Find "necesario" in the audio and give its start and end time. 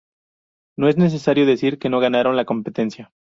0.97-1.45